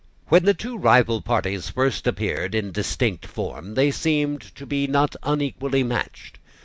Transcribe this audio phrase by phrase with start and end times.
[0.29, 5.15] When the rival parties first appeared in a distinct form, they seemed to be not
[5.21, 6.39] unequally matched.